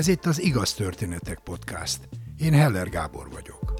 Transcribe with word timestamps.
Ez 0.00 0.08
itt 0.08 0.26
az 0.26 0.40
Igaz 0.42 0.74
Történetek 0.74 1.38
Podcast. 1.38 1.98
Én 2.38 2.52
Heller 2.52 2.88
Gábor 2.88 3.30
vagyok. 3.30 3.74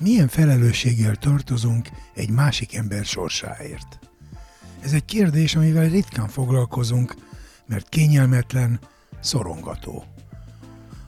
Milyen 0.00 0.28
felelősséggel 0.28 1.16
tartozunk 1.16 1.88
egy 2.14 2.30
másik 2.30 2.74
ember 2.74 3.04
sorsáért? 3.04 3.98
Ez 4.80 4.92
egy 4.92 5.04
kérdés, 5.04 5.54
amivel 5.54 5.88
ritkán 5.88 6.28
foglalkozunk, 6.28 7.14
mert 7.66 7.88
kényelmetlen, 7.88 8.80
szorongató. 9.20 10.04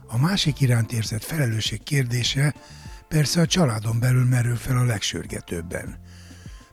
A 0.07 0.17
másik 0.17 0.61
iránt 0.61 0.91
érzett 0.91 1.23
felelősség 1.23 1.83
kérdése 1.83 2.53
persze 3.13 3.41
a 3.41 3.45
családon 3.45 3.99
belül 3.99 4.25
merül 4.25 4.55
fel 4.55 4.77
a 4.77 4.83
legsürgetőbben. 4.83 5.99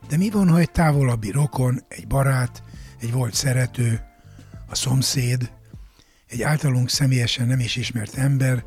De 0.07 0.17
mi 0.17 0.29
van, 0.29 0.49
ha 0.49 0.59
egy 0.59 0.71
távolabbi 0.71 1.31
rokon, 1.31 1.83
egy 1.87 2.07
barát, 2.07 2.63
egy 2.99 3.11
volt 3.11 3.33
szerető, 3.33 4.01
a 4.69 4.75
szomszéd, 4.75 5.51
egy 6.27 6.41
általunk 6.41 6.89
személyesen 6.89 7.47
nem 7.47 7.59
is 7.59 7.75
ismert 7.75 8.15
ember, 8.15 8.65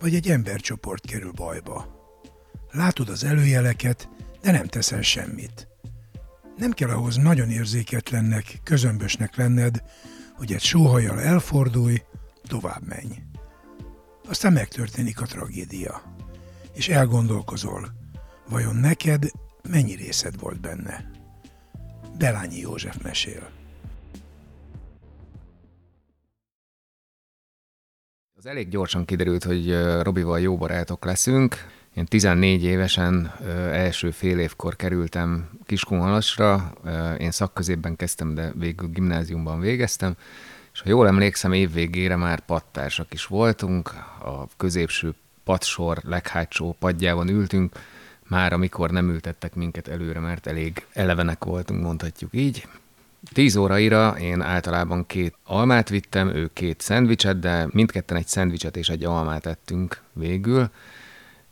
vagy 0.00 0.14
egy 0.14 0.30
embercsoport 0.30 1.06
kerül 1.06 1.32
bajba? 1.32 1.86
Látod 2.70 3.08
az 3.08 3.24
előjeleket, 3.24 4.08
de 4.40 4.50
nem 4.50 4.66
teszel 4.66 5.02
semmit. 5.02 5.68
Nem 6.56 6.70
kell 6.70 6.90
ahhoz 6.90 7.16
nagyon 7.16 7.50
érzéketlennek, 7.50 8.60
közömbösnek 8.62 9.36
lenned, 9.36 9.82
hogy 10.34 10.52
egy 10.52 10.62
sóhajjal 10.62 11.20
elfordulj, 11.20 12.02
tovább 12.46 12.82
menj. 12.86 13.22
Aztán 14.28 14.52
megtörténik 14.52 15.20
a 15.20 15.26
tragédia. 15.26 16.11
És 16.74 16.88
elgondolkozol, 16.88 17.92
vajon 18.48 18.76
neked 18.76 19.30
mennyi 19.68 19.94
részed 19.94 20.40
volt 20.40 20.60
benne? 20.60 21.10
Belányi 22.18 22.58
József 22.58 23.02
mesél. 23.02 23.50
Az 28.38 28.46
elég 28.46 28.68
gyorsan 28.68 29.04
kiderült, 29.04 29.44
hogy 29.44 29.82
Robival 30.02 30.40
jó 30.40 30.56
barátok 30.56 31.04
leszünk. 31.04 31.56
Én 31.94 32.04
14 32.04 32.62
évesen 32.62 33.32
első 33.72 34.10
fél 34.10 34.38
évkor 34.38 34.76
kerültem 34.76 35.50
Kiskunhalasra, 35.64 36.72
én 37.18 37.30
szakközépben 37.30 37.96
kezdtem, 37.96 38.34
de 38.34 38.52
végül 38.54 38.88
gimnáziumban 38.88 39.60
végeztem, 39.60 40.16
és 40.72 40.80
ha 40.80 40.88
jól 40.88 41.06
emlékszem, 41.06 41.52
évvégére 41.52 42.16
már 42.16 42.40
pattársak 42.40 43.12
is 43.12 43.26
voltunk, 43.26 43.88
a 44.24 44.46
középső 44.56 45.14
padsor 45.44 45.98
leghátsó 46.04 46.76
padjában 46.78 47.28
ültünk, 47.28 47.78
már 48.28 48.52
amikor 48.52 48.90
nem 48.90 49.08
ültettek 49.08 49.54
minket 49.54 49.88
előre, 49.88 50.20
mert 50.20 50.46
elég 50.46 50.86
elevenek 50.92 51.44
voltunk, 51.44 51.82
mondhatjuk 51.82 52.30
így. 52.34 52.68
Tíz 53.32 53.56
óraira 53.56 54.18
én 54.18 54.40
általában 54.40 55.06
két 55.06 55.34
almát 55.44 55.88
vittem, 55.88 56.28
ő 56.28 56.50
két 56.52 56.80
szendvicset, 56.80 57.38
de 57.38 57.66
mindketten 57.70 58.16
egy 58.16 58.26
szendvicset 58.26 58.76
és 58.76 58.88
egy 58.88 59.04
almát 59.04 59.46
ettünk 59.46 60.00
végül. 60.12 60.70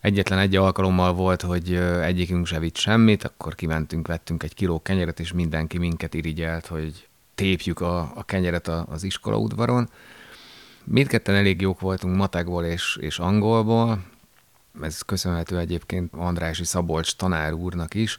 Egyetlen 0.00 0.38
egy 0.38 0.56
alkalommal 0.56 1.12
volt, 1.12 1.42
hogy 1.42 1.74
egyikünk 2.02 2.46
se 2.46 2.58
vitt 2.58 2.76
semmit, 2.76 3.24
akkor 3.24 3.54
kimentünk, 3.54 4.06
vettünk 4.06 4.42
egy 4.42 4.54
kiló 4.54 4.82
kenyeret, 4.82 5.20
és 5.20 5.32
mindenki 5.32 5.78
minket 5.78 6.14
irigyelt, 6.14 6.66
hogy 6.66 7.08
tépjük 7.34 7.80
a, 7.80 8.12
a 8.14 8.24
kenyeret 8.24 8.68
az 8.68 9.02
iskola 9.02 9.36
udvaron. 9.36 9.88
Mindketten 10.84 11.34
elég 11.34 11.60
jók 11.60 11.80
voltunk 11.80 12.16
matekból 12.16 12.64
és, 12.64 12.98
és 13.00 13.18
angolból. 13.18 14.04
Ez 14.82 15.00
köszönhető 15.00 15.58
egyébként 15.58 16.12
Andrási 16.14 16.64
Szabolcs 16.64 17.16
tanár 17.16 17.52
úrnak 17.52 17.94
is, 17.94 18.18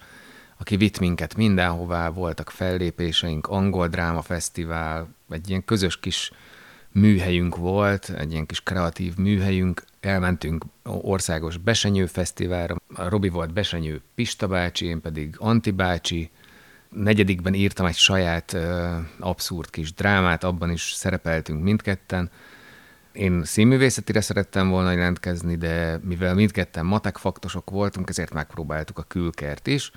aki 0.58 0.76
vitt 0.76 1.00
minket 1.00 1.36
mindenhová, 1.36 2.10
voltak 2.10 2.50
fellépéseink, 2.50 3.48
angol 3.48 3.88
dráma 3.88 4.22
fesztivál, 4.22 5.08
egy 5.30 5.50
ilyen 5.50 5.66
közös 5.66 6.00
kis 6.00 6.32
műhelyünk 6.92 7.56
volt, 7.56 8.10
egy 8.10 8.32
ilyen 8.32 8.46
kis 8.46 8.62
kreatív 8.62 9.16
műhelyünk, 9.16 9.84
elmentünk 10.00 10.66
országos 10.84 11.58
Besenyő 11.58 12.06
Fesztiválra, 12.06 12.76
Robi 12.96 13.30
volt 13.30 13.54
Besenyő 13.54 14.02
Pista 14.16 14.48
bácsi, 14.48 14.86
én 14.86 15.02
pedig 15.02 15.36
Anti 15.38 15.72
bácsi, 15.72 16.30
negyedikben 16.90 17.54
írtam 17.54 17.86
egy 17.86 17.96
saját 17.96 18.58
abszurd 19.20 19.70
kis 19.70 19.94
drámát, 19.94 20.44
abban 20.44 20.72
is 20.72 20.82
szerepeltünk 20.82 21.64
mindketten. 21.64 22.30
Én 23.12 23.44
színművészetire 23.44 24.22
szerettem 24.22 24.70
volna 24.70 24.92
jelentkezni, 24.92 25.56
de 25.56 26.00
mivel 26.04 26.34
mindketten 26.34 26.86
matek 26.86 27.18
faktosok 27.18 27.70
voltunk, 27.70 28.10
ezért 28.10 28.34
megpróbáltuk 28.34 28.98
a 28.98 29.04
külkert 29.04 29.68
is. 29.68 29.92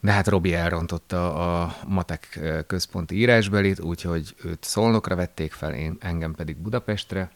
De 0.00 0.12
hát 0.12 0.28
Robi 0.28 0.54
elrontotta 0.54 1.34
a 1.62 1.76
matek 1.86 2.40
központi 2.66 3.16
írásbelit, 3.16 3.80
úgyhogy 3.80 4.34
őt 4.44 4.64
Szolnokra 4.64 5.16
vették 5.16 5.52
fel, 5.52 5.74
én 5.74 5.96
engem 6.00 6.34
pedig 6.34 6.56
Budapestre. 6.56 7.30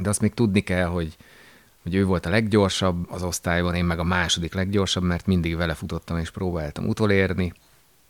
De 0.00 0.08
azt 0.08 0.20
még 0.20 0.34
tudni 0.34 0.60
kell, 0.60 0.86
hogy, 0.86 1.16
hogy 1.82 1.94
ő 1.94 2.04
volt 2.04 2.26
a 2.26 2.30
leggyorsabb 2.30 3.10
az 3.10 3.22
osztályban, 3.22 3.74
én 3.74 3.84
meg 3.84 3.98
a 3.98 4.04
második 4.04 4.54
leggyorsabb, 4.54 5.02
mert 5.02 5.26
mindig 5.26 5.56
vele 5.56 5.74
futottam 5.74 6.18
és 6.18 6.30
próbáltam 6.30 6.88
utolérni 6.88 7.52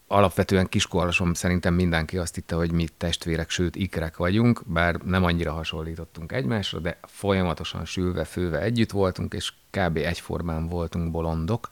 alapvetően 0.08 0.66
kiskolasom 0.66 1.34
szerintem 1.34 1.74
mindenki 1.74 2.18
azt 2.18 2.34
hitte, 2.34 2.54
hogy 2.54 2.72
mi 2.72 2.86
testvérek, 2.96 3.50
sőt 3.50 3.76
ikrek 3.76 4.16
vagyunk, 4.16 4.62
bár 4.66 4.94
nem 4.94 5.24
annyira 5.24 5.52
hasonlítottunk 5.52 6.32
egymásra, 6.32 6.78
de 6.78 6.98
folyamatosan 7.02 7.84
sülve, 7.84 8.24
főve 8.24 8.60
együtt 8.60 8.90
voltunk, 8.90 9.34
és 9.34 9.52
kb. 9.70 9.96
egyformán 9.96 10.68
voltunk 10.68 11.10
bolondok. 11.10 11.68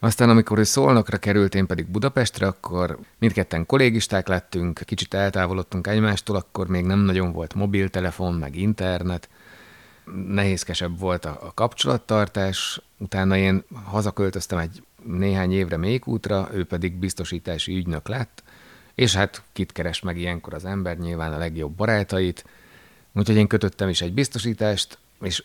Aztán, 0.00 0.30
amikor 0.30 0.58
ő 0.58 0.62
Szolnokra 0.62 1.16
került, 1.18 1.54
én 1.54 1.66
pedig 1.66 1.86
Budapestre, 1.86 2.46
akkor 2.46 2.98
mindketten 3.18 3.66
kollégisták 3.66 4.28
lettünk, 4.28 4.80
kicsit 4.84 5.14
eltávolodtunk 5.14 5.86
egymástól, 5.86 6.36
akkor 6.36 6.68
még 6.68 6.84
nem 6.84 6.98
nagyon 6.98 7.32
volt 7.32 7.54
mobiltelefon, 7.54 8.34
meg 8.34 8.56
internet, 8.56 9.28
nehézkesebb 10.28 10.98
volt 10.98 11.24
a, 11.24 11.38
a 11.42 11.54
kapcsolattartás. 11.54 12.80
Utána 12.98 13.36
én 13.36 13.64
hazaköltöztem 13.84 14.58
egy 14.58 14.82
néhány 15.16 15.52
évre 15.52 15.76
még 15.76 16.06
útra, 16.06 16.48
ő 16.52 16.64
pedig 16.64 16.92
biztosítási 16.92 17.76
ügynök 17.76 18.08
lett, 18.08 18.42
és 18.94 19.14
hát 19.14 19.42
kit 19.52 19.72
keres 19.72 20.00
meg 20.00 20.18
ilyenkor 20.18 20.54
az 20.54 20.64
ember, 20.64 20.98
nyilván 20.98 21.32
a 21.32 21.38
legjobb 21.38 21.72
barátait, 21.72 22.44
úgyhogy 23.14 23.36
én 23.36 23.46
kötöttem 23.46 23.88
is 23.88 24.00
egy 24.00 24.12
biztosítást, 24.12 24.98
és 25.20 25.44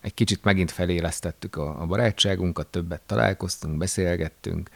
egy 0.00 0.14
kicsit 0.14 0.44
megint 0.44 0.70
felélesztettük 0.70 1.56
a, 1.56 1.86
barátságunkat, 1.86 2.66
többet 2.66 3.02
találkoztunk, 3.06 3.78
beszélgettünk, 3.78 4.70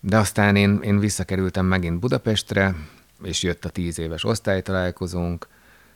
de 0.00 0.18
aztán 0.18 0.56
én, 0.56 0.80
én 0.82 0.98
visszakerültem 0.98 1.66
megint 1.66 1.98
Budapestre, 1.98 2.74
és 3.22 3.42
jött 3.42 3.64
a 3.64 3.68
tíz 3.68 3.98
éves 3.98 4.24
osztálytalálkozónk, 4.24 5.48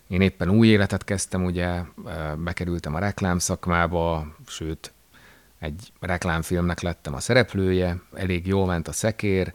én 0.08 0.20
éppen 0.20 0.50
új 0.50 0.68
életet 0.68 1.04
kezdtem, 1.04 1.44
ugye, 1.44 1.82
bekerültem 2.36 2.94
a 2.94 2.98
reklám 2.98 3.38
szakmába, 3.38 4.34
sőt, 4.46 4.92
egy 5.58 5.92
reklámfilmnek 6.00 6.80
lettem 6.80 7.14
a 7.14 7.20
szereplője, 7.20 8.00
elég 8.14 8.46
jól 8.46 8.66
ment 8.66 8.88
a 8.88 8.92
szekér, 8.92 9.52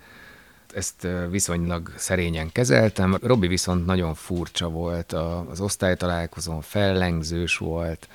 ezt 0.74 1.08
viszonylag 1.30 1.94
szerényen 1.98 2.52
kezeltem. 2.52 3.18
Robi 3.22 3.48
viszont 3.48 3.86
nagyon 3.86 4.14
furcsa 4.14 4.70
volt 4.70 5.14
az 5.50 5.60
osztálytalálkozón, 5.60 6.62
fellengzős 6.62 7.58
volt, 7.58 8.10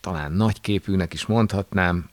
talán 0.00 0.32
nagyképűnek 0.32 1.12
is 1.12 1.26
mondhatnám, 1.26 2.10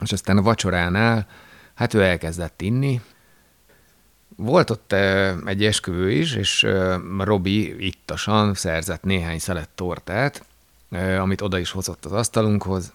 és 0.00 0.12
aztán 0.12 0.36
a 0.36 0.42
vacsoránál, 0.42 1.26
hát 1.74 1.94
ő 1.94 2.02
elkezdett 2.02 2.60
inni. 2.60 3.00
Volt 4.36 4.70
ott 4.70 4.92
egy 5.44 5.64
esküvő 5.64 6.10
is, 6.10 6.34
és 6.34 6.66
Robi 7.18 7.86
ittasan 7.86 8.54
szerzett 8.54 9.02
néhány 9.02 9.38
szelet 9.38 9.68
tortát, 9.74 10.44
amit 11.18 11.40
oda 11.40 11.58
is 11.58 11.70
hozott 11.70 12.04
az 12.04 12.12
asztalunkhoz, 12.12 12.92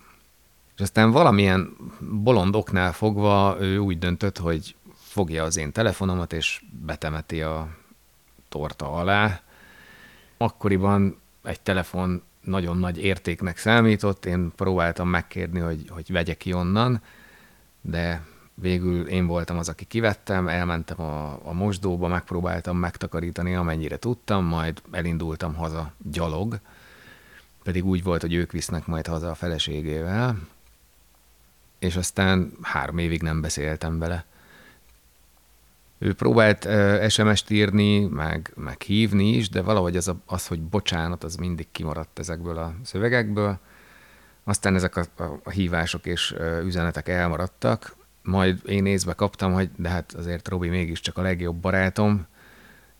és 0.75 0.81
aztán 0.81 1.11
valamilyen 1.11 1.75
bolond 1.99 2.55
oknál 2.55 2.93
fogva 2.93 3.57
ő 3.59 3.77
úgy 3.77 3.99
döntött, 3.99 4.37
hogy 4.37 4.75
fogja 4.93 5.43
az 5.43 5.57
én 5.57 5.71
telefonomat, 5.71 6.33
és 6.33 6.61
betemeti 6.85 7.41
a 7.41 7.67
torta 8.49 8.91
alá. 8.91 9.41
Akkoriban 10.37 11.17
egy 11.43 11.61
telefon 11.61 12.23
nagyon 12.41 12.77
nagy 12.77 13.03
értéknek 13.03 13.57
számított, 13.57 14.25
én 14.25 14.51
próbáltam 14.55 15.09
megkérni, 15.09 15.59
hogy, 15.59 15.85
hogy 15.89 16.11
vegye 16.11 16.33
ki 16.33 16.53
onnan, 16.53 17.01
de 17.81 18.25
végül 18.53 19.07
én 19.07 19.27
voltam 19.27 19.57
az, 19.57 19.69
aki 19.69 19.85
kivettem, 19.85 20.47
elmentem 20.47 21.01
a, 21.01 21.39
a 21.43 21.53
mosdóba, 21.53 22.07
megpróbáltam 22.07 22.77
megtakarítani, 22.77 23.55
amennyire 23.55 23.97
tudtam, 23.97 24.45
majd 24.45 24.81
elindultam 24.91 25.53
haza 25.53 25.93
gyalog, 26.11 26.59
pedig 27.63 27.85
úgy 27.85 28.03
volt, 28.03 28.21
hogy 28.21 28.33
ők 28.33 28.51
visznek 28.51 28.85
majd 28.85 29.07
haza 29.07 29.29
a 29.29 29.35
feleségével, 29.35 30.37
és 31.79 31.95
aztán 31.95 32.51
három 32.61 32.97
évig 32.97 33.21
nem 33.21 33.41
beszéltem 33.41 33.99
vele. 33.99 34.25
Ő 35.97 36.13
próbált 36.13 36.65
uh, 36.65 37.07
SMS-t 37.07 37.49
írni, 37.49 38.05
meg, 38.05 38.51
meg 38.55 38.81
hívni 38.81 39.29
is, 39.29 39.49
de 39.49 39.61
valahogy 39.61 39.97
az, 39.97 40.07
a, 40.07 40.15
az, 40.25 40.47
hogy 40.47 40.61
bocsánat, 40.61 41.23
az 41.23 41.35
mindig 41.35 41.67
kimaradt 41.71 42.19
ezekből 42.19 42.57
a 42.57 42.75
szövegekből. 42.83 43.59
Aztán 44.43 44.75
ezek 44.75 44.95
a, 44.95 45.05
a, 45.43 45.49
hívások 45.49 46.05
és 46.05 46.35
üzenetek 46.63 47.07
elmaradtak, 47.07 47.95
majd 48.21 48.59
én 48.65 48.85
észbe 48.85 49.13
kaptam, 49.13 49.53
hogy 49.53 49.69
de 49.75 49.89
hát 49.89 50.13
azért 50.13 50.47
Robi 50.47 50.69
mégiscsak 50.69 51.17
a 51.17 51.21
legjobb 51.21 51.55
barátom, 51.55 52.25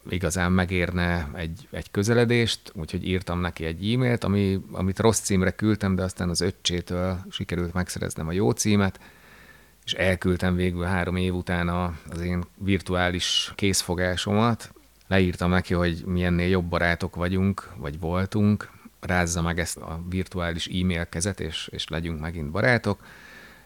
igazán 0.10 0.52
megérne 0.52 1.30
egy, 1.34 1.68
egy 1.72 1.92
közeledést, 1.92 2.72
úgyhogy 2.74 3.08
írtam 3.08 3.40
neki 3.40 3.66
egy 3.66 3.94
e-mailt, 3.94 4.24
ami, 4.24 4.60
amit 4.72 5.00
rossz 5.00 5.20
címre 5.20 5.52
küldtem, 5.52 5.96
de 5.96 6.04
aztán 6.04 6.30
az 6.30 6.42
öccsétől 6.42 7.20
sikerült 7.30 7.74
megszereznem 7.74 8.28
a 8.28 8.32
jó 8.32 8.52
címet, 8.52 9.00
és 9.86 9.94
elküldtem 9.94 10.56
végül 10.56 10.84
három 10.84 11.16
év 11.16 11.34
után 11.36 11.70
az 12.10 12.22
én 12.22 12.44
virtuális 12.58 13.52
készfogásomat. 13.56 14.74
Leírtam 15.08 15.50
neki, 15.50 15.74
hogy 15.74 16.04
milyennél 16.06 16.48
jobb 16.48 16.66
barátok 16.66 17.16
vagyunk, 17.16 17.72
vagy 17.78 18.00
voltunk, 18.00 18.70
rázza 19.00 19.42
meg 19.42 19.60
ezt 19.60 19.78
a 19.78 20.04
virtuális 20.10 20.68
e-mail 20.68 21.06
kezet, 21.10 21.40
és, 21.40 21.68
és 21.72 21.88
legyünk 21.88 22.20
megint 22.20 22.52
barátok. 22.52 23.00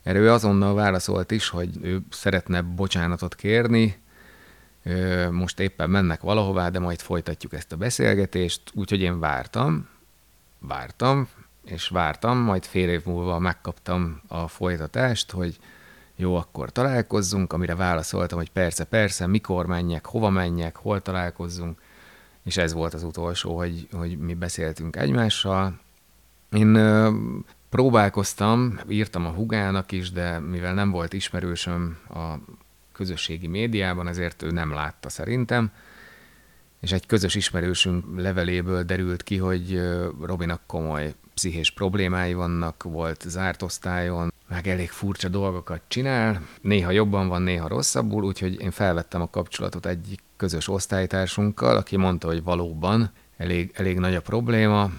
Erre 0.04 0.20
ő 0.20 0.32
azonnal 0.32 0.74
válaszolt 0.74 1.32
is, 1.32 1.50
hogy 1.50 1.70
ő 1.82 2.02
szeretne 2.10 2.62
bocsánatot 2.62 3.36
kérni, 3.36 3.98
most 5.32 5.60
éppen 5.60 5.90
mennek 5.90 6.22
valahová, 6.22 6.70
de 6.70 6.80
majd 6.80 7.00
folytatjuk 7.00 7.54
ezt 7.54 7.72
a 7.72 7.78
beszélgetést, 7.78 8.62
úgyhogy 8.74 9.02
én 9.02 9.20
vártam, 9.20 9.88
vártam, 10.60 11.28
és 11.66 11.88
vártam, 11.88 12.38
majd 12.38 12.66
fél 12.66 12.90
év 12.90 13.06
múlva 13.06 13.40
megkaptam 13.40 14.22
a 14.28 14.48
folytatást, 14.48 15.32
hogy 15.32 15.60
jó, 16.16 16.36
akkor 16.36 16.72
találkozzunk, 16.72 17.54
amire 17.54 17.76
válaszoltam, 17.76 18.38
hogy 18.38 18.52
persze, 18.52 18.84
persze, 18.84 19.28
mikor 19.28 19.66
menjek, 19.66 20.06
hova 20.06 20.30
menjek, 20.30 20.76
hol 20.76 21.02
találkozzunk, 21.02 21.82
és 22.44 22.58
ez 22.58 22.74
volt 22.74 22.94
az 22.94 23.04
utolsó, 23.04 23.58
hogy, 23.58 23.88
hogy 23.92 24.18
mi 24.18 24.34
beszéltünk 24.34 24.96
egymással. 24.96 25.80
Én 26.52 26.76
ö, 26.76 27.12
próbálkoztam, 27.70 28.80
írtam 28.90 29.26
a 29.26 29.30
hugának 29.30 29.92
is, 29.92 30.12
de 30.12 30.40
mivel 30.40 30.74
nem 30.74 30.92
volt 30.92 31.14
ismerősöm 31.14 31.98
a 32.10 32.34
közösségi 33.00 33.48
médiában, 33.48 34.08
ezért 34.08 34.44
ő 34.44 34.52
nem 34.52 34.74
látta 34.74 35.10
szerintem, 35.10 35.72
és 36.80 36.92
egy 36.92 37.06
közös 37.06 37.36
ismerősünk 37.36 38.06
leveléből 38.16 38.84
derült 38.84 39.24
ki, 39.24 39.38
hogy 39.38 39.82
Robinak 40.22 40.62
komoly 40.66 41.14
pszichés 41.34 41.72
problémái 41.72 42.34
vannak, 42.34 42.84
volt 42.84 43.24
zárt 43.28 43.62
osztályon, 43.62 44.34
meg 44.48 44.68
elég 44.68 44.90
furcsa 44.90 45.28
dolgokat 45.28 45.82
csinál, 45.88 46.42
néha 46.62 46.92
jobban 46.92 47.28
van, 47.28 47.42
néha 47.42 47.68
rosszabbul, 47.68 48.24
úgyhogy 48.24 48.62
én 48.62 48.72
felvettem 48.72 49.22
a 49.22 49.30
kapcsolatot 49.30 49.86
egy 49.86 50.20
közös 50.38 50.68
osztálytársunkkal, 50.68 51.78
aki 51.78 51.98
mondta, 51.98 52.28
hogy 52.28 52.44
valóban 52.44 53.12
elég, 53.38 53.72
elég 53.74 54.00
nagy 54.00 54.16
a 54.16 54.22
probléma, 54.22 54.92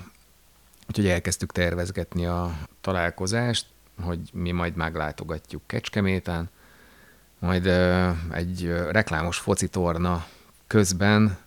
úgyhogy 0.89 1.07
elkezdtük 1.07 1.53
tervezgetni 1.53 2.27
a 2.27 2.59
találkozást, 2.81 3.67
hogy 4.03 4.21
mi 4.33 4.51
majd 4.51 4.77
meglátogatjuk 4.77 5.63
Kecskeméten, 5.67 6.51
majd 7.41 7.67
egy 8.33 8.73
reklámos 8.91 9.39
focitorna 9.39 10.27
közben 10.67 11.39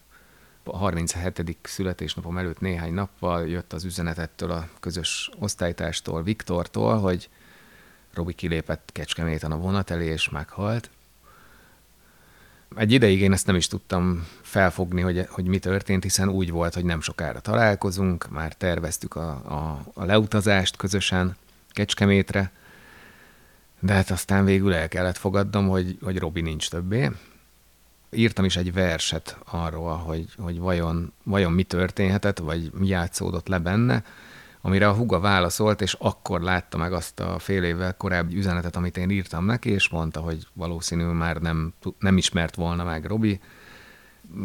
a 0.63 0.78
37. 0.78 1.57
születésnapom 1.63 2.38
előtt 2.38 2.60
néhány 2.60 2.94
nappal 2.94 3.48
jött 3.48 3.74
az 3.74 3.84
üzenetettől 3.84 4.51
a 4.51 4.68
közös 4.80 5.30
osztálytástól, 5.40 6.24
Viktortól, 6.24 7.00
hogy 7.00 7.30
Robi 8.13 8.34
kilépett 8.34 8.90
Kecskeméten 8.92 9.51
a 9.51 9.57
vonat 9.57 9.90
elé, 9.90 10.06
és 10.06 10.30
meghalt. 10.30 10.90
Egy 12.75 12.92
ideig 12.92 13.22
én 13.22 13.31
ezt 13.31 13.46
nem 13.46 13.56
is 13.56 13.68
tudtam 13.68 14.28
felfogni, 14.42 15.01
hogy, 15.01 15.28
hogy 15.30 15.46
mi 15.46 15.60
történt, 15.60 16.04
hiszen 16.04 16.30
úgy 16.30 16.51
volt, 16.51 16.74
hogy 16.74 16.86
nem 16.86 17.01
sokára 17.01 17.39
találkozunk, 17.39 18.30
már 18.30 18.54
terveztük 18.54 19.16
a, 19.16 19.30
a, 19.30 19.86
a 19.94 20.06
leutazást 20.06 20.75
közösen 20.75 21.36
Kecskemétre, 21.69 22.51
de 23.84 23.94
hát 23.94 24.10
aztán 24.10 24.46
végül 24.46 24.74
el 24.74 24.88
kellett 24.88 25.18
fogadnom, 25.18 25.68
hogy, 25.68 25.98
hogy 26.02 26.18
Robi 26.18 26.42
nincs 26.42 26.70
többé. 26.70 27.12
Írtam 28.12 28.46
is 28.46 28.56
egy 28.56 28.74
verset 28.74 29.38
arról, 29.46 29.96
hogy, 29.96 30.26
hogy 30.38 30.60
vajon, 30.60 31.14
vajon 31.24 31.52
mi 31.52 31.64
történhetett, 31.64 32.38
vagy 32.38 32.72
mi 32.74 32.88
játszódott 32.88 33.48
le 33.48 33.60
benne, 33.60 34.04
amire 34.62 34.88
a 34.88 34.94
huga 34.94 35.20
válaszolt, 35.20 35.82
és 35.82 35.96
akkor 36.00 36.42
látta 36.42 36.78
meg 36.78 36.94
azt 36.94 37.20
a 37.20 37.40
fél 37.40 37.64
évvel 37.64 37.98
korábbi 37.98 38.38
üzenetet, 38.38 38.76
amit 38.76 38.98
én 38.98 39.10
írtam 39.10 39.46
neki, 39.46 39.70
és 39.70 39.90
mondta, 39.90 40.20
hogy 40.20 40.48
valószínűleg 40.54 41.16
már 41.16 41.38
nem, 41.38 41.74
nem 42.00 42.18
ismert 42.18 42.56
volna 42.56 42.84
meg 42.84 43.06
Robi. 43.06 43.40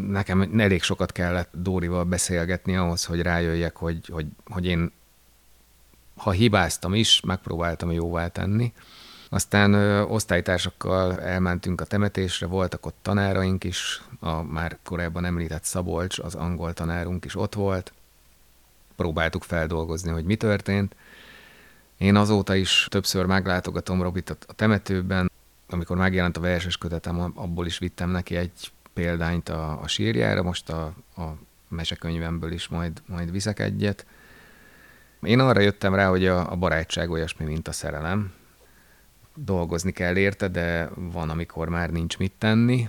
Nekem 0.09 0.51
elég 0.59 0.83
sokat 0.83 1.13
kellett 1.13 1.51
Dórival 1.53 2.05
beszélgetni 2.05 2.77
ahhoz, 2.77 3.05
hogy 3.05 3.23
rájöjjek, 3.23 3.77
hogy, 3.77 4.09
hogy, 4.13 4.27
hogy 4.45 4.67
én 4.67 4.93
ha 6.17 6.31
hibáztam 6.31 6.95
is, 6.95 7.21
megpróbáltam 7.21 7.93
jóvá 7.93 8.29
tenni, 8.29 8.73
aztán 9.29 9.73
ö, 9.73 10.03
osztálytársakkal 10.03 11.21
elmentünk 11.21 11.81
a 11.81 11.85
temetésre, 11.85 12.47
voltak 12.47 12.87
ott 12.87 12.97
tanáraink 13.03 13.65
is, 13.65 14.03
a 14.21 14.43
már 14.43 14.79
korábban 14.85 15.25
említett 15.25 15.65
Szabolcs, 15.65 16.19
az 16.19 16.35
angol 16.35 16.73
tanárunk 16.73 17.25
is 17.25 17.37
ott 17.37 17.55
volt. 17.55 17.93
Próbáltuk 18.97 19.43
feldolgozni, 19.43 20.11
hogy 20.11 20.25
mi 20.25 20.37
történt. 20.37 20.95
Én 21.99 22.17
azóta 22.17 22.55
is 22.55 22.87
többször 22.91 23.25
meglátogatom 23.25 24.03
Robit 24.03 24.31
a 24.31 24.53
temetőben, 24.53 25.31
amikor 25.69 25.97
megjelent 25.97 26.37
a 26.37 26.41
verses 26.41 26.77
kötetem, 26.77 27.33
abból 27.35 27.67
is 27.67 27.79
vittem 27.79 28.11
neki 28.11 28.37
egy 28.37 28.73
példányt 28.93 29.49
a, 29.49 29.81
a 29.83 29.89
sírjára, 29.89 30.43
most 30.43 30.71
a, 30.71 30.85
a 31.17 31.23
mesekönyvemből 31.69 32.53
is 32.53 32.69
majd, 32.69 33.03
majd 33.07 33.31
viszek 33.31 33.59
egyet. 33.59 34.07
Én 35.23 35.41
arra 35.41 35.61
jöttem 35.61 35.95
rá, 35.95 36.09
hogy 36.09 36.27
a, 36.27 36.53
a 36.53 36.57
barátság 36.57 37.11
olyasmi, 37.11 37.45
mint 37.45 37.69
a 37.69 37.73
szerelem, 37.73 38.33
dolgozni 39.45 39.93
kell 39.93 40.17
érte, 40.17 40.49
de 40.49 40.91
van, 40.95 41.31
amikor 41.31 41.69
már 41.69 41.91
nincs 41.91 42.19
mit 42.19 42.33
tenni. 42.39 42.89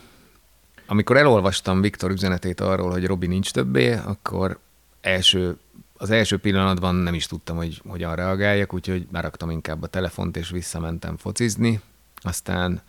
Amikor 0.86 1.18
elolvastam 1.18 1.82
Viktor 1.82 2.12
üzenetét 2.12 2.62
arról, 2.62 2.92
hogy 2.92 3.06
Robi 3.06 3.28
nincs 3.28 3.52
többé, 3.52 3.94
akkor 3.94 4.60
első, 5.02 5.58
az 5.98 6.10
első 6.10 6.38
pillanatban 6.38 6.96
nem 6.96 7.14
is 7.14 7.26
tudtam, 7.26 7.56
hogy 7.56 7.82
hogyan 7.88 8.16
reagáljak, 8.16 8.74
úgyhogy 8.74 9.08
beraktam 9.08 9.50
inkább 9.50 9.84
a 9.84 9.88
telefont, 9.88 10.38
és 10.38 10.50
visszamentem 10.50 11.18
focizni. 11.18 11.82
Aztán 12.16 12.82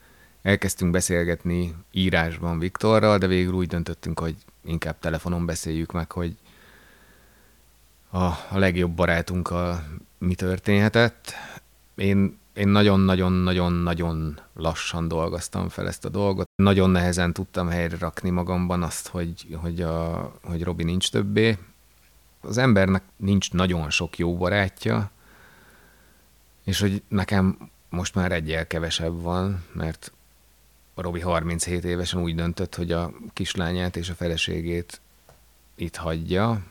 elkezdtünk 0.43 0.91
beszélgetni 0.91 1.75
írásban 1.93 2.59
Viktorral, 2.59 3.19
de 3.19 3.27
végül 3.27 3.53
úgy 3.53 3.69
döntöttünk, 3.69 4.19
hogy 4.19 4.37
inkább 4.65 4.99
telefonon 4.99 5.47
beszéljük 5.47 5.93
meg, 5.93 6.13
hogy 6.13 6.37
a, 8.11 8.25
a 8.25 8.59
legjobb 8.59 8.91
barátunkkal 8.91 9.85
mi 10.19 10.35
történhetett. 10.35 11.33
Én 11.95 12.40
én 12.55 12.69
nagyon-nagyon-nagyon-nagyon 12.69 14.41
lassan 14.55 15.09
dolgoztam 15.09 15.69
fel 15.69 15.87
ezt 15.87 16.05
a 16.05 16.09
dolgot. 16.09 16.49
Nagyon 16.55 16.91
nehezen 16.91 17.33
tudtam 17.33 17.69
helyre 17.69 17.97
rakni 17.99 18.31
magamban 18.31 18.83
azt, 18.83 19.09
hogy, 19.09 19.57
hogy, 19.61 19.81
a, 19.83 20.33
hogy 20.43 20.63
Robi 20.63 20.85
nincs 20.85 21.11
többé. 21.11 21.59
Az 22.41 22.59
embernek 22.59 23.03
nincs 23.17 23.53
nagyon 23.53 23.91
sok 23.91 24.19
jó 24.19 24.37
barátja, 24.37 25.11
és 26.65 26.81
hogy 26.81 27.03
nekem 27.09 27.71
most 27.89 28.15
már 28.15 28.33
egyel 28.33 28.67
kevesebb 28.67 29.23
van, 29.23 29.65
mert 29.73 30.13
a 30.95 31.03
Robi 31.03 31.21
37 31.21 31.85
évesen 31.85 32.23
úgy 32.23 32.35
döntött, 32.35 32.75
hogy 32.75 32.93
a 32.93 33.13
kislányát 33.33 33.97
és 33.97 34.09
a 34.09 34.15
feleségét 34.15 35.01
itt 35.75 35.97
hagyja, 35.97 36.63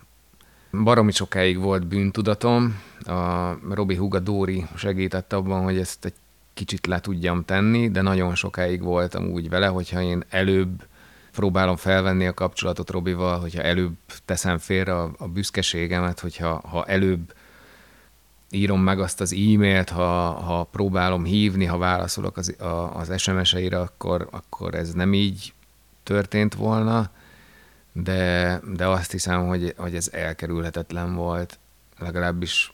Baromi 0.72 1.12
sokáig 1.12 1.60
volt 1.60 1.88
bűntudatom, 1.88 2.82
a 3.06 3.54
Robi 3.70 3.96
Huga 3.96 4.20
Dóri 4.20 4.66
segített 4.76 5.34
abban, 5.34 5.64
hogy 5.64 5.78
ezt 5.78 6.06
egy 6.06 6.14
kicsit 6.54 6.88
le 6.88 7.00
tudjam 7.00 7.46
tenni, 7.46 7.90
de 7.90 8.02
nagyon 8.02 8.36
sokáig 8.36 8.82
voltam 8.82 9.26
úgy 9.26 9.50
vele, 9.50 9.68
hogyha 9.68 10.02
én 10.02 10.24
előbb 10.30 10.88
próbálom 11.32 11.76
felvenni 11.76 12.28
a 12.28 12.34
kapcsolatot 12.34 12.90
Robival, 12.90 13.40
hogyha 13.40 13.62
előbb 13.62 13.96
teszem 14.26 14.58
félre 14.58 14.96
a, 14.96 15.12
a 15.18 15.28
büszkeségemet, 15.28 16.20
hogyha 16.20 16.60
ha 16.68 16.86
előbb 16.86 17.34
írom 18.50 18.82
meg 18.82 19.00
azt 19.00 19.22
az 19.22 19.34
e-mailt, 19.34 19.90
ha, 19.90 20.32
ha 20.32 20.64
próbálom 20.64 21.24
hívni, 21.24 21.66
ha 21.66 21.78
válaszolok 21.78 22.38
az, 22.38 22.56
a, 22.60 22.96
az 22.96 23.20
SMS-eire, 23.22 23.80
akkor, 23.80 24.28
akkor 24.32 24.76
ez 24.76 24.94
nem 24.94 25.14
így 25.14 25.54
történt 26.04 26.56
volna 26.56 27.10
de, 27.92 28.62
de 28.76 28.88
azt 28.88 29.12
hiszem, 29.12 29.48
hogy, 29.48 29.74
hogy 29.78 29.96
ez 29.96 30.10
elkerülhetetlen 30.14 31.16
volt, 31.16 31.60
legalábbis 32.00 32.74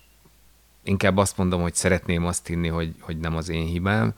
inkább 0.83 1.17
azt 1.17 1.37
mondom, 1.37 1.61
hogy 1.61 1.75
szeretném 1.75 2.25
azt 2.25 2.47
hinni, 2.47 2.67
hogy, 2.67 2.95
hogy 2.99 3.17
nem 3.17 3.35
az 3.35 3.49
én 3.49 3.65
hibám, 3.65 4.13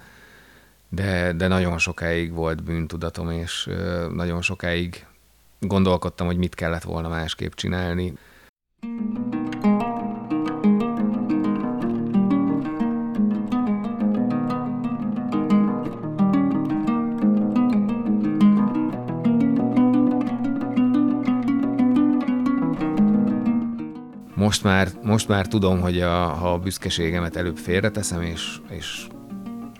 de, 0.89 1.33
de 1.33 1.47
nagyon 1.47 1.77
sokáig 1.77 2.33
volt 2.33 2.63
bűntudatom, 2.63 3.31
és 3.31 3.69
nagyon 4.13 4.41
sokáig 4.41 5.05
gondolkodtam, 5.59 6.27
hogy 6.27 6.37
mit 6.37 6.55
kellett 6.55 6.83
volna 6.83 7.09
másképp 7.09 7.53
csinálni. 7.53 8.13
Most 24.47 24.63
már, 24.63 24.89
most 25.03 25.27
már 25.27 25.47
tudom, 25.47 25.79
hogy 25.79 26.01
a, 26.01 26.25
ha 26.25 26.53
a 26.53 26.57
büszkeségemet 26.57 27.35
előbb 27.35 27.57
félreteszem, 27.57 28.21
és, 28.21 28.57
és 28.69 29.07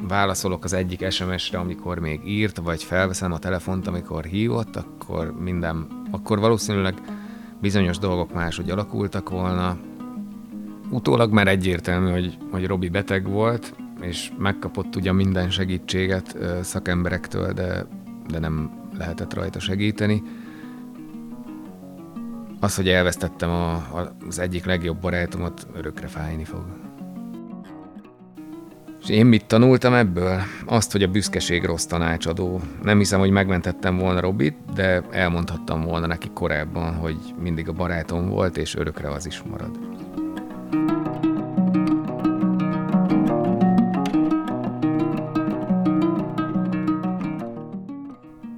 válaszolok 0.08 0.64
az 0.64 0.74
egyik 0.74 1.12
SMS-re, 1.12 1.58
amikor 1.58 2.00
még 2.00 2.22
írt, 2.26 2.58
vagy 2.58 2.84
felveszem 2.84 3.32
a 3.32 3.40
telefont, 3.40 3.88
amikor 3.88 4.26
hívott, 4.26 4.76
akkor 4.76 5.34
minden, 5.40 5.88
akkor 6.12 6.40
valószínűleg 6.40 6.94
bizonyos 7.62 7.98
dolgok 7.98 8.34
máshogy 8.34 8.70
alakultak 8.70 9.30
volna. 9.30 9.78
Utólag 10.90 11.32
már 11.32 11.48
egyértelmű, 11.48 12.12
hogy, 12.12 12.38
hogy 12.52 12.66
Robi 12.66 12.90
beteg 12.90 13.28
volt, 13.30 13.76
és 14.02 14.32
megkapott 14.38 14.96
ugyan 14.96 15.16
minden 15.16 15.50
segítséget 15.50 16.38
szakemberektől, 16.62 17.54
de, 17.54 17.86
de 18.28 18.40
nem 18.40 18.72
lehetett 18.98 19.34
rajta 19.34 19.60
segíteni. 19.60 20.24
Az, 22.60 22.76
hogy 22.76 22.90
elvesztettem 22.90 23.50
a, 23.50 23.72
a, 23.74 24.16
az 24.28 24.40
egyik 24.40 24.66
legjobb 24.66 24.98
barátomat, 24.98 25.68
örökre 25.74 26.08
fájni 26.08 26.44
fog. 26.44 26.66
És 29.02 29.10
én 29.10 29.26
mit 29.26 29.46
tanultam 29.46 29.94
ebből? 29.94 30.42
Azt, 30.66 30.92
hogy 30.92 31.04
a 31.04 31.08
büszkeség 31.08 31.64
rossz 31.64 31.86
tanácsadó. 31.86 32.62
Nem 32.82 32.98
hiszem, 32.98 33.20
hogy 33.20 33.30
megmentettem 33.30 33.98
volna 33.98 34.20
Robit, 34.20 34.58
de 34.74 35.04
elmondhattam 35.12 35.82
volna 35.82 36.08
neki 36.08 36.30
korábban, 36.34 36.96
hogy 36.96 37.18
mindig 37.40 37.68
a 37.68 37.72
barátom 37.72 38.30
volt, 38.30 38.58
és 38.58 38.76
örökre 38.76 39.12
az 39.12 39.26
is 39.26 39.42
marad. 39.50 39.80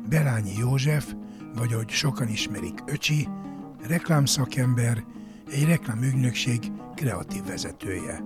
Belányi 0.10 0.52
József, 0.60 1.14
vagy 1.56 1.74
ahogy 1.74 1.90
sokan 1.90 2.28
ismerik 2.28 2.80
Öcsi, 2.86 3.28
reklámszakember, 3.90 5.04
egy 5.52 5.66
reklámügynökség 5.66 6.72
kreatív 6.96 7.46
vezetője. 7.46 8.24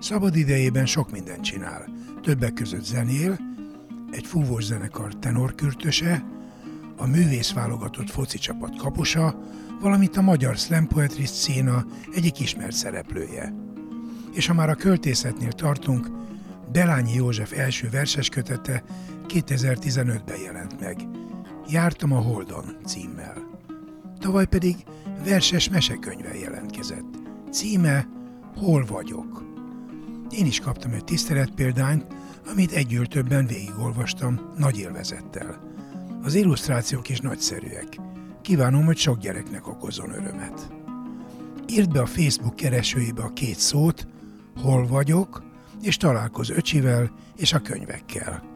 Szabad 0.00 0.36
idejében 0.36 0.86
sok 0.86 1.10
mindent 1.10 1.40
csinál. 1.40 1.84
Többek 2.22 2.52
között 2.52 2.84
zenél, 2.84 3.38
egy 4.10 4.26
fúvós 4.26 4.64
zenekar 4.64 5.14
tenorkürtöse, 5.14 6.24
a 6.96 7.06
művész 7.06 7.52
válogatott 7.52 8.10
foci 8.10 8.38
csapat 8.38 8.76
kaposa, 8.76 9.38
valamint 9.80 10.16
a 10.16 10.22
magyar 10.22 10.56
slam 10.56 10.88
szína 11.24 11.84
egyik 12.14 12.40
ismert 12.40 12.72
szereplője. 12.72 13.54
És 14.32 14.46
ha 14.46 14.54
már 14.54 14.68
a 14.68 14.74
költészetnél 14.74 15.52
tartunk, 15.52 16.10
Belányi 16.72 17.14
József 17.14 17.52
első 17.52 17.88
verses 17.90 18.28
kötete 18.28 18.84
2015-ben 19.28 20.40
jelent 20.40 20.80
meg. 20.80 20.96
Jártam 21.68 22.12
a 22.12 22.20
Holdon 22.20 22.76
címmel. 22.84 23.55
Tavaly 24.18 24.46
pedig 24.46 24.76
verses 25.24 25.68
mesekönyvvel 25.68 26.36
jelentkezett. 26.36 27.18
Címe 27.50 28.08
Hol 28.56 28.84
vagyok? 28.84 29.44
Én 30.30 30.46
is 30.46 30.60
kaptam 30.60 30.92
egy 30.92 31.04
tiszteletpéldányt, 31.04 32.06
amit 32.50 32.72
együl 32.72 33.06
többen 33.06 33.46
végigolvastam 33.46 34.40
nagy 34.56 34.78
élvezettel. 34.78 35.60
Az 36.22 36.34
illusztrációk 36.34 37.08
is 37.08 37.20
nagyszerűek. 37.20 37.98
Kívánom, 38.42 38.84
hogy 38.84 38.96
sok 38.96 39.18
gyereknek 39.18 39.68
okozon 39.68 40.10
örömet. 40.10 40.68
Írd 41.68 41.92
be 41.92 42.00
a 42.00 42.06
Facebook 42.06 42.56
keresőjébe 42.56 43.22
a 43.22 43.32
két 43.32 43.58
szót, 43.58 44.06
hol 44.62 44.86
vagyok, 44.86 45.42
és 45.82 45.96
találkozz 45.96 46.50
öcsivel 46.50 47.10
és 47.36 47.52
a 47.52 47.58
könyvekkel. 47.58 48.55